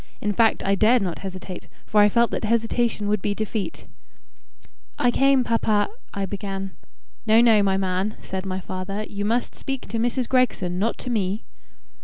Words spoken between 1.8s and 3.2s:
for I felt that hesitation